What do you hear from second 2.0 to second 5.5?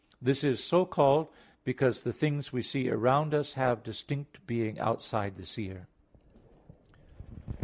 the things we see around us have distinct being outside the